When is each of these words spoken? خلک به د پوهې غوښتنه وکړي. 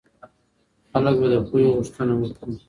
خلک 0.91 1.15
به 1.21 1.27
د 1.33 1.35
پوهې 1.47 1.67
غوښتنه 1.75 2.13
وکړي. 2.17 2.53